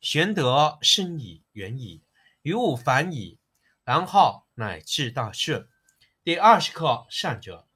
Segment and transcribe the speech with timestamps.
[0.00, 2.02] 玄德深矣，远矣，
[2.42, 3.40] 于物反矣，
[3.82, 5.68] 然后乃至大顺。
[6.22, 7.66] 第二十课：善者，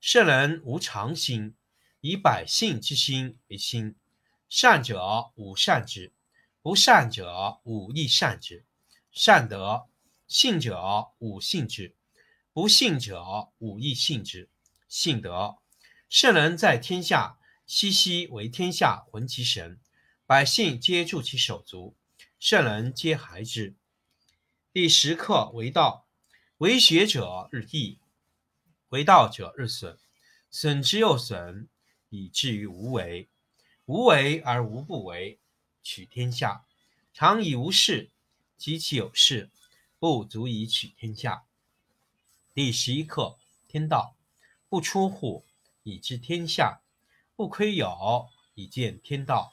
[0.00, 1.56] 圣人无常心，
[2.00, 3.96] 以百姓之心为心。
[4.48, 6.12] 善者无善之，
[6.60, 8.64] 不善者无亦善之。
[9.10, 9.88] 善德，
[10.28, 11.96] 信者无信之，
[12.52, 14.48] 不信者无亦信之。
[14.88, 15.56] 信德，
[16.08, 19.80] 圣人在天下，熙熙为天下浑其神。
[20.32, 21.94] 百姓皆助其手足，
[22.38, 23.74] 圣人皆孩之。
[24.72, 26.06] 第十课为道，
[26.56, 27.98] 为学者日益，
[28.88, 29.98] 为道者日损，
[30.50, 31.68] 损之又损，
[32.08, 33.28] 以至于无为。
[33.84, 35.38] 无为而无不为，
[35.82, 36.64] 取天下
[37.12, 38.10] 常以无事，
[38.56, 39.50] 及其有事，
[39.98, 41.44] 不足以取天下。
[42.54, 43.36] 第十一课
[43.68, 44.16] 天道，
[44.70, 45.44] 不出户
[45.82, 46.80] 以知天下，
[47.36, 49.52] 不窥有以见天道。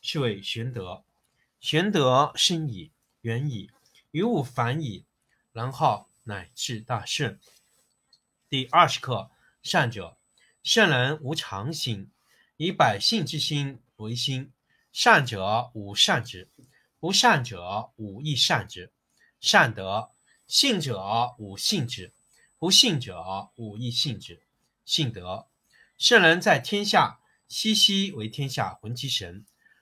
[0.00, 1.04] 是谓玄德。
[1.60, 2.90] 玄德深矣，
[3.20, 3.70] 远矣，
[4.10, 5.04] 于物反矣，
[5.52, 7.38] 然后乃至大顺。
[8.48, 9.30] 第二十课：
[9.62, 10.16] 善者，
[10.62, 12.10] 圣人无常心，
[12.56, 14.52] 以百姓之心为心。
[14.92, 16.48] 善者无善之，
[16.98, 18.92] 不善者无亦善之。
[19.40, 20.10] 善德，
[20.46, 22.12] 信者无信之，
[22.58, 24.42] 不信者无亦信之。
[24.84, 25.46] 信德，
[25.96, 29.44] 圣人在天下，熙熙为天下浑其神。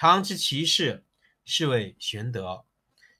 [0.00, 1.04] 常知其事，
[1.44, 2.64] 是谓玄德。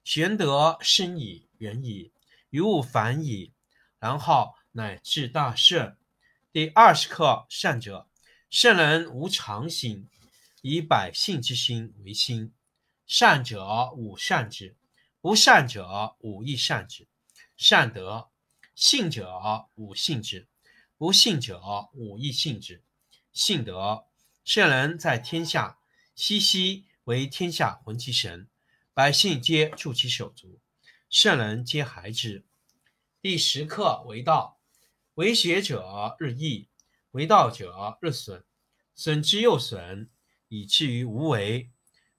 [0.05, 2.13] 玄德深矣，远矣，
[2.51, 3.53] 于物反矣，
[3.99, 5.97] 然后乃至大顺。
[6.53, 8.07] 第二十课：善者，
[8.49, 10.09] 圣人无常心，
[10.63, 12.55] 以百姓之心为心。
[13.09, 14.77] 善者无善之，
[15.21, 17.09] 不善者无亦善之。
[17.57, 18.31] 善德，
[18.77, 20.47] 信者无信之，
[20.97, 21.61] 不信者
[21.93, 22.85] 无亦信之。
[23.33, 24.07] 信德，
[24.45, 25.75] 圣人在天下。
[26.19, 28.49] 熙熙为天下浑其神，
[28.93, 30.59] 百姓皆助其手足，
[31.09, 32.45] 圣人皆孩之。
[33.23, 34.59] 第十课为道，
[35.15, 36.67] 为学者日益，
[37.13, 38.43] 为道者日损，
[38.97, 40.11] 损之又损，
[40.49, 41.71] 以至于无为。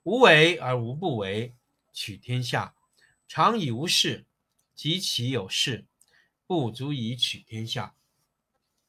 [0.03, 1.57] 无为而无不为，
[1.91, 2.73] 取天下
[3.27, 4.25] 常以无事，
[4.73, 5.85] 及其有事，
[6.47, 7.97] 不足以取天下。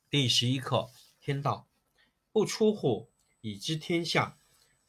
[0.08, 0.88] 第十一课
[1.20, 1.68] 天道，
[2.30, 3.10] 不出户
[3.40, 4.36] 以知天下。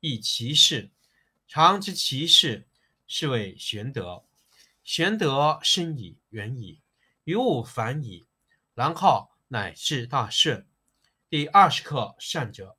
[0.00, 0.90] 亦其事。
[1.46, 2.66] 常知其事，
[3.06, 4.24] 是谓玄德。
[4.82, 6.80] 玄德深矣，远矣，
[7.24, 8.26] 于物反矣，
[8.74, 10.66] 然后乃至大顺。
[11.28, 12.76] 第二十课善者。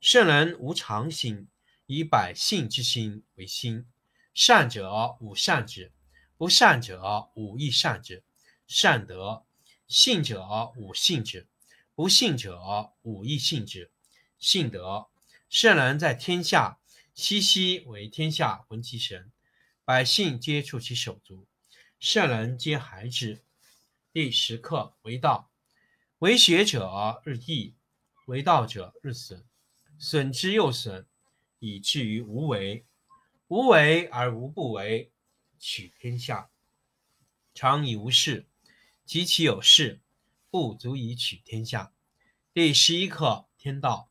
[0.00, 1.48] 圣人无常心，
[1.86, 3.86] 以百姓之心为心。
[4.34, 5.92] 善者无善之，
[6.36, 8.22] 不善者无亦善之。
[8.66, 9.46] 善德，
[9.86, 11.46] 信者无信之，
[11.94, 13.90] 不信者无亦信之。
[14.38, 15.06] 信德，
[15.54, 16.80] 圣人在天下，
[17.14, 19.30] 熙熙为天下闻其神，
[19.84, 21.46] 百姓皆触其手足，
[22.00, 23.44] 圣人皆孩之。
[24.12, 25.52] 第十课为道，
[26.18, 27.76] 为学者日益，
[28.26, 29.46] 为道者日损。
[29.96, 31.06] 损之又损，
[31.60, 32.84] 以至于无为。
[33.46, 35.12] 无为而无不为，
[35.60, 36.50] 取天下
[37.54, 38.48] 常以无事，
[39.06, 40.00] 及其有事，
[40.50, 41.94] 不足以取天下。
[42.52, 44.10] 第十一课：天道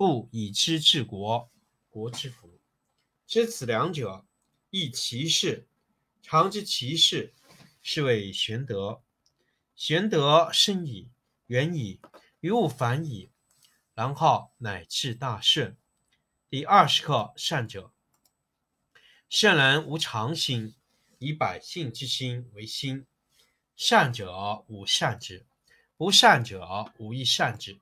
[0.00, 1.50] 不以知治国，
[1.90, 2.58] 国之福。
[3.26, 4.24] 知此两者，
[4.70, 5.68] 亦其事。
[6.22, 7.34] 常知其事，
[7.82, 9.02] 是谓玄德。
[9.76, 11.10] 玄德深矣，
[11.48, 12.00] 远矣，
[12.40, 13.30] 于物反矣。
[13.92, 15.76] 然后乃至大顺。
[16.48, 17.92] 第二十课善者。
[19.28, 20.74] 圣人无常心，
[21.18, 23.04] 以百姓之心为心。
[23.76, 25.44] 善者无善之，
[25.98, 27.78] 不善者无亦善之。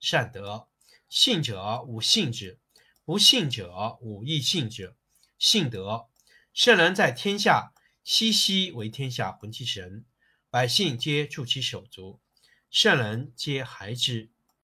[0.00, 0.66] 善德，
[1.10, 2.60] 信者无信之，
[3.04, 4.94] 不信者无亦信之。
[5.40, 6.08] 信德，
[6.54, 7.72] 圣人在天下，
[8.04, 10.04] 熙熙为天下魂其神，
[10.50, 12.20] 百姓皆助其手足，
[12.70, 14.30] 圣人皆孩之。